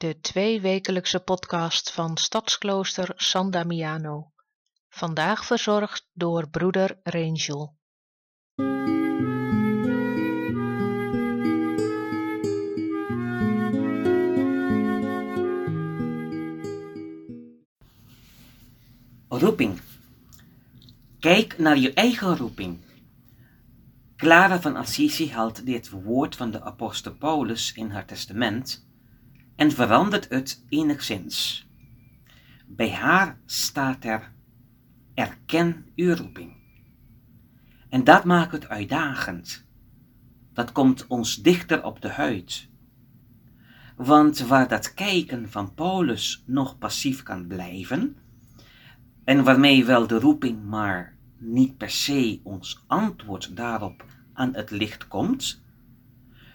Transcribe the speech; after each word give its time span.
de 0.00 0.20
tweewekelijkse 0.20 1.20
podcast 1.20 1.92
van 1.92 2.16
Stadsklooster 2.16 3.12
San 3.16 3.50
Damiano. 3.50 4.32
Vandaag 4.88 5.44
verzorgd 5.44 6.08
door 6.12 6.48
broeder 6.48 7.00
Rangel. 7.02 7.76
Roeping. 19.28 19.80
Kijk 21.18 21.58
naar 21.58 21.78
je 21.78 21.92
eigen 21.94 22.36
roeping. 22.36 22.78
Clara 24.16 24.60
van 24.60 24.76
Assisi 24.76 25.30
haalt 25.30 25.66
dit 25.66 25.90
woord 25.90 26.36
van 26.36 26.50
de 26.50 26.62
apostel 26.62 27.14
Paulus 27.14 27.72
in 27.72 27.90
haar 27.90 28.06
testament 28.06 28.88
en 29.60 29.72
verandert 29.72 30.28
het 30.28 30.64
enigszins. 30.68 31.68
Bij 32.66 32.90
haar 32.90 33.38
staat 33.46 34.04
er: 34.04 34.32
erken 35.14 35.86
uw 35.96 36.14
roeping. 36.14 36.52
En 37.88 38.04
dat 38.04 38.24
maakt 38.24 38.52
het 38.52 38.68
uitdagend. 38.68 39.66
Dat 40.52 40.72
komt 40.72 41.06
ons 41.06 41.42
dichter 41.42 41.84
op 41.84 42.02
de 42.02 42.08
huid. 42.08 42.68
Want 43.96 44.38
waar 44.38 44.68
dat 44.68 44.94
kijken 44.94 45.50
van 45.50 45.74
Paulus 45.74 46.42
nog 46.46 46.78
passief 46.78 47.22
kan 47.22 47.46
blijven, 47.46 48.16
en 49.24 49.44
waarmee 49.44 49.84
wel 49.84 50.06
de 50.06 50.18
roeping 50.18 50.64
maar 50.64 51.16
niet 51.38 51.76
per 51.76 51.90
se 51.90 52.40
ons 52.42 52.84
antwoord 52.86 53.56
daarop 53.56 54.04
aan 54.32 54.54
het 54.54 54.70
licht 54.70 55.08
komt, 55.08 55.62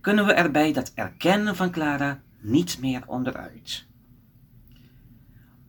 kunnen 0.00 0.26
we 0.26 0.32
er 0.32 0.50
bij 0.50 0.72
dat 0.72 0.92
erkennen 0.94 1.56
van 1.56 1.70
Clara 1.70 2.24
niet 2.46 2.78
meer 2.80 3.02
onderuit. 3.06 3.86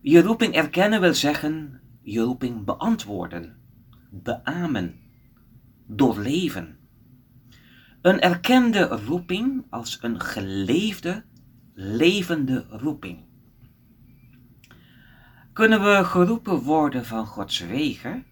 Je 0.01 0.21
roeping 0.21 0.53
erkennen 0.53 1.01
wil 1.01 1.13
zeggen 1.13 1.81
je 2.01 2.19
roeping 2.19 2.65
beantwoorden, 2.65 3.57
beamen, 4.09 4.95
doorleven. 5.85 6.77
Een 8.01 8.19
erkende 8.19 8.81
roeping 8.81 9.65
als 9.69 9.97
een 10.01 10.19
geleefde, 10.19 11.23
levende 11.73 12.65
roeping. 12.69 13.25
Kunnen 15.53 15.83
we 15.83 16.03
geroepen 16.03 16.61
worden 16.61 17.05
van 17.05 17.25
Gods 17.25 17.59
wegen? 17.59 18.25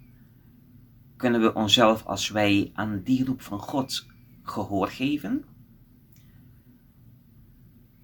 Kunnen 1.17 1.41
we 1.41 1.53
onszelf 1.53 2.05
als 2.05 2.29
wij 2.29 2.71
aan 2.73 3.01
die 3.03 3.25
roep 3.25 3.41
van 3.41 3.59
God 3.59 4.05
gehoor 4.43 4.87
geven? 4.87 5.45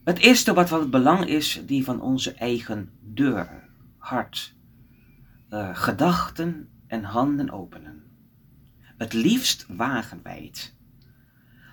Het 0.03 0.17
eerste 0.17 0.53
wat 0.53 0.69
van 0.69 0.79
het 0.79 0.89
belang 0.89 1.25
is, 1.25 1.61
die 1.65 1.83
van 1.83 2.01
onze 2.01 2.33
eigen 2.33 2.91
deuren, 3.01 3.69
hart, 3.97 4.55
uh, 5.49 5.69
gedachten 5.75 6.69
en 6.87 7.03
handen 7.03 7.51
openen. 7.51 8.03
Het 8.79 9.13
liefst 9.13 9.65
wagenwijd. 9.67 10.75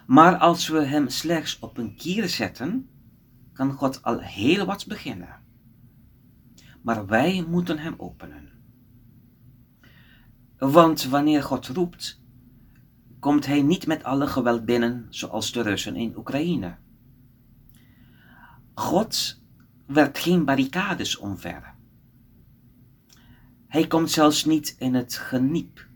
Maar 0.06 0.36
als 0.36 0.68
we 0.68 0.84
hem 0.84 1.08
slechts 1.08 1.58
op 1.58 1.78
een 1.78 1.96
kier 1.96 2.28
zetten, 2.28 2.88
kan 3.52 3.72
God 3.72 4.02
al 4.02 4.20
heel 4.20 4.66
wat 4.66 4.86
beginnen. 4.86 5.40
Maar 6.82 7.06
wij 7.06 7.44
moeten 7.48 7.78
hem 7.78 7.94
openen. 7.96 8.48
Want 10.58 11.04
wanneer 11.04 11.42
God 11.42 11.66
roept, 11.66 12.22
komt 13.18 13.46
hij 13.46 13.62
niet 13.62 13.86
met 13.86 14.04
alle 14.04 14.26
geweld 14.26 14.64
binnen 14.64 15.06
zoals 15.08 15.52
de 15.52 15.62
Russen 15.62 15.96
in 15.96 16.16
Oekraïne. 16.16 16.76
God 18.78 19.40
werpt 19.86 20.18
geen 20.18 20.44
barricades 20.44 21.16
omver. 21.16 21.74
Hij 23.66 23.86
komt 23.86 24.10
zelfs 24.10 24.44
niet 24.44 24.76
in 24.78 24.94
het 24.94 25.14
geniep 25.14 25.88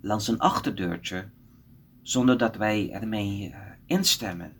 langs 0.00 0.28
een 0.28 0.38
achterdeurtje 0.38 1.30
zonder 2.02 2.38
dat 2.38 2.56
wij 2.56 2.92
ermee 2.92 3.50
eh, 3.50 3.60
instemmen. 3.86 4.52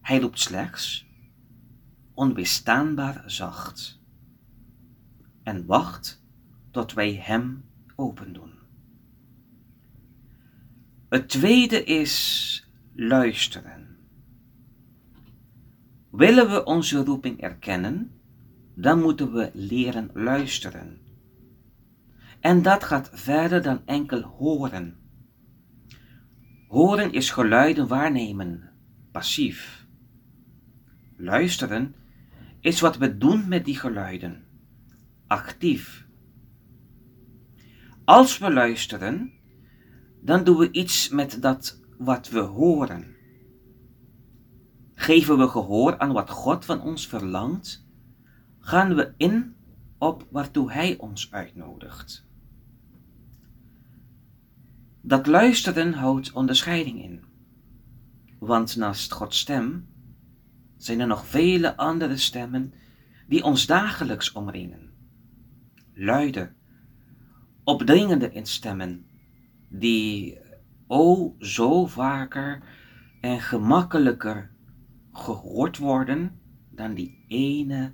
Hij 0.00 0.20
roept 0.20 0.38
slechts 0.38 1.06
onweerstaanbaar 2.14 3.22
zacht 3.26 4.00
en 5.42 5.66
wacht 5.66 6.22
tot 6.70 6.92
wij 6.92 7.14
hem 7.14 7.64
open 7.96 8.32
doen. 8.32 8.52
Het 11.08 11.28
tweede 11.28 11.84
is 11.84 12.68
luisteren. 12.92 13.93
Willen 16.16 16.50
we 16.50 16.64
onze 16.64 17.04
roeping 17.04 17.40
erkennen, 17.40 18.10
dan 18.74 19.00
moeten 19.00 19.32
we 19.32 19.50
leren 19.52 20.10
luisteren. 20.12 21.00
En 22.40 22.62
dat 22.62 22.84
gaat 22.84 23.10
verder 23.12 23.62
dan 23.62 23.80
enkel 23.84 24.22
horen. 24.22 24.96
Horen 26.68 27.12
is 27.12 27.30
geluiden 27.30 27.88
waarnemen, 27.88 28.70
passief. 29.12 29.86
Luisteren 31.16 31.94
is 32.60 32.80
wat 32.80 32.96
we 32.96 33.18
doen 33.18 33.48
met 33.48 33.64
die 33.64 33.78
geluiden, 33.78 34.44
actief. 35.26 36.06
Als 38.04 38.38
we 38.38 38.52
luisteren, 38.52 39.32
dan 40.20 40.44
doen 40.44 40.56
we 40.56 40.70
iets 40.70 41.08
met 41.08 41.42
dat 41.42 41.80
wat 41.98 42.28
we 42.28 42.40
horen. 42.40 43.13
Geven 45.04 45.38
we 45.38 45.48
gehoor 45.48 45.98
aan 45.98 46.12
wat 46.12 46.30
God 46.30 46.64
van 46.64 46.80
ons 46.80 47.08
verlangt, 47.08 47.86
gaan 48.60 48.94
we 48.94 49.12
in 49.16 49.56
op 49.98 50.26
waartoe 50.30 50.72
Hij 50.72 50.98
ons 50.98 51.32
uitnodigt. 51.32 52.26
Dat 55.00 55.26
luisteren 55.26 55.92
houdt 55.92 56.32
onderscheiding 56.32 57.02
in, 57.02 57.24
want 58.38 58.76
naast 58.76 59.12
Gods 59.12 59.38
stem 59.38 59.88
zijn 60.76 61.00
er 61.00 61.06
nog 61.06 61.26
vele 61.26 61.76
andere 61.76 62.16
stemmen 62.16 62.74
die 63.28 63.42
ons 63.42 63.66
dagelijks 63.66 64.32
omringen. 64.32 64.92
Luide, 65.94 66.52
opdringende 67.64 68.30
instemmen, 68.30 69.06
die 69.68 70.38
o 70.86 71.34
zo 71.38 71.86
vaker 71.86 72.62
en 73.20 73.40
gemakkelijker 73.40 74.52
gehoord 75.18 75.78
worden 75.78 76.40
dan 76.70 76.94
die 76.94 77.24
ene 77.28 77.92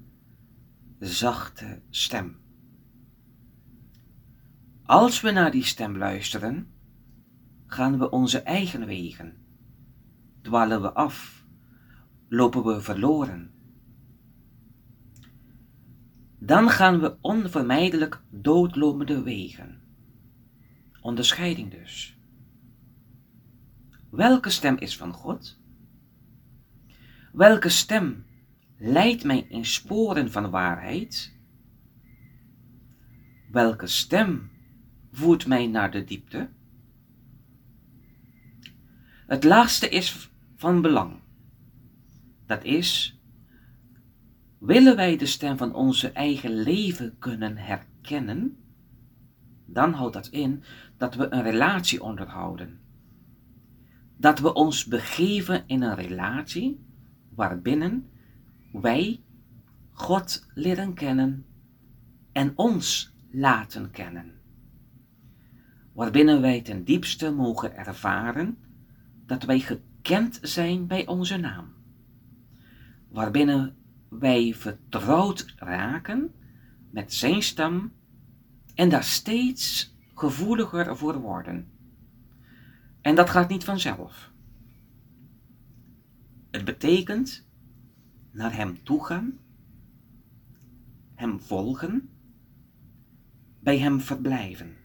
zachte 0.99 1.83
stem. 1.91 2.39
Als 4.83 5.21
we 5.21 5.31
naar 5.31 5.51
die 5.51 5.65
stem 5.65 5.97
luisteren, 5.97 6.73
gaan 7.67 7.99
we 7.99 8.11
onze 8.11 8.41
eigen 8.41 8.87
wegen, 8.87 9.37
dwalen 10.43 10.83
we 10.83 10.93
af, 10.93 11.47
lopen 12.29 12.65
we 12.65 12.81
verloren 12.81 13.59
dan 16.43 16.71
gaan 16.71 17.01
we 17.01 17.17
onvermijdelijk 17.21 18.23
doodlopende 18.31 19.23
wegen. 19.23 19.81
Onderscheiding 21.01 21.71
dus. 21.71 22.19
Welke 24.11 24.51
stem 24.51 24.77
is 24.77 24.97
van 24.97 25.13
God? 25.13 25.60
Welke 27.33 27.69
stem 27.69 28.25
leidt 28.79 29.25
mij 29.25 29.47
in 29.49 29.65
sporen 29.65 30.31
van 30.31 30.51
waarheid? 30.51 31.39
Welke 33.51 33.87
stem 33.87 34.51
voert 35.13 35.47
mij 35.47 35.67
naar 35.67 35.91
de 35.91 36.05
diepte? 36.05 36.49
Het 39.27 39.45
laatste 39.45 39.89
is 39.89 40.31
van 40.57 40.83
belang. 40.83 41.21
Dat 42.47 42.65
is 42.65 43.21
Willen 44.59 44.97
wij 44.97 45.17
de 45.17 45.27
stem 45.27 45.57
van 45.57 45.75
onze 45.75 46.11
eigen 46.11 46.63
leven 46.63 47.19
kunnen 47.19 47.57
herkennen, 47.57 48.57
dan 49.67 49.93
houdt 49.93 50.15
dat 50.15 50.27
in 50.27 50.63
dat 50.97 51.15
we 51.15 51.33
een 51.33 51.43
relatie 51.43 52.03
onderhouden. 52.03 52.81
Dat 54.17 54.39
we 54.39 54.53
ons 54.53 54.85
begeven 54.85 55.65
in 55.67 55.83
een 55.83 55.95
relatie 55.95 56.90
waarbinnen 57.35 58.11
wij 58.73 59.21
God 59.91 60.47
leren 60.55 60.95
kennen 60.95 61.45
en 62.33 62.53
ons 62.55 63.15
laten 63.31 63.91
kennen. 63.91 64.33
Waarbinnen 65.93 66.41
wij 66.41 66.63
ten 66.63 66.85
diepste 66.85 67.31
mogen 67.31 67.77
ervaren 67.77 68.59
dat 69.27 69.43
wij 69.43 69.61
gekend 69.61 70.39
zijn 70.43 70.87
bij 70.87 71.07
onze 71.07 71.37
naam. 71.37 71.73
Waarbinnen 73.09 73.77
wij 74.09 74.55
vertrouwd 74.55 75.55
raken 75.57 76.35
met 76.91 77.15
zijn 77.15 77.43
stem 77.43 77.93
en 78.75 78.89
daar 78.89 79.05
steeds 79.05 79.95
gevoeliger 80.15 80.97
voor 80.97 81.21
worden. 81.21 81.69
En 83.01 83.15
dat 83.15 83.31
gaat 83.31 83.49
niet 83.49 83.65
vanzelf. 83.65 84.30
Het 86.51 86.65
betekent 86.65 87.49
naar 88.31 88.55
Hem 88.55 88.83
toegaan, 88.83 89.39
Hem 91.15 91.41
volgen, 91.41 92.11
bij 93.61 93.79
Hem 93.79 94.01
verblijven, 94.01 94.77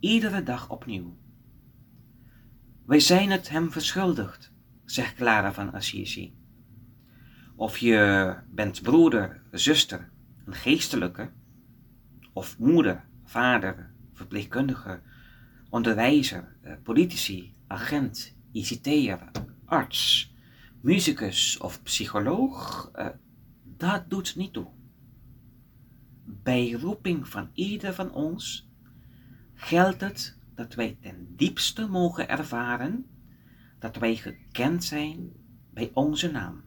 iedere 0.00 0.42
dag 0.42 0.70
opnieuw. 0.70 1.16
Wij 2.86 3.00
zijn 3.00 3.30
het 3.30 3.48
Hem 3.48 3.70
verschuldigd, 3.70 4.52
zegt 4.84 5.14
Clara 5.14 5.52
van 5.52 5.72
Assisi. 5.72 6.38
Of 7.56 7.78
je 7.78 8.36
bent 8.50 8.82
broeder, 8.82 9.42
zuster, 9.50 10.10
een 10.44 10.54
geestelijke, 10.54 11.30
of 12.32 12.58
moeder, 12.58 13.04
vader, 13.24 13.92
verpleegkundige, 14.12 15.00
onderwijzer, 15.70 16.56
eh, 16.62 16.72
politici, 16.82 17.54
agent, 17.66 18.36
ICT'er, 18.52 19.30
arts, 19.64 20.29
muzikus 20.80 21.58
of 21.58 21.82
psycholoog, 21.82 22.90
eh, 22.92 23.08
dat 23.62 24.10
doet 24.10 24.36
niet 24.36 24.52
toe. 24.52 24.66
Bij 26.24 26.70
roeping 26.70 27.28
van 27.28 27.50
ieder 27.52 27.94
van 27.94 28.12
ons 28.12 28.68
geldt 29.54 30.00
het 30.00 30.38
dat 30.54 30.74
wij 30.74 30.98
ten 31.00 31.36
diepste 31.36 31.86
mogen 31.86 32.28
ervaren 32.28 33.06
dat 33.78 33.96
wij 33.96 34.16
gekend 34.16 34.84
zijn 34.84 35.32
bij 35.70 35.90
onze 35.94 36.30
naam. 36.30 36.64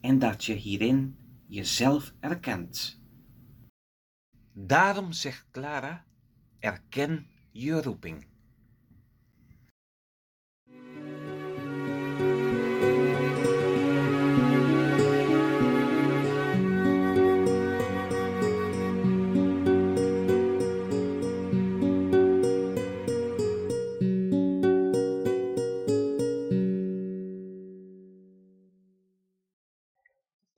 En 0.00 0.18
dat 0.18 0.44
je 0.44 0.52
hierin 0.52 1.16
jezelf 1.46 2.14
erkent. 2.20 3.00
Daarom 4.52 5.12
zegt 5.12 5.46
Clara, 5.50 6.04
erken 6.58 7.26
je 7.50 7.82
roeping. 7.82 8.29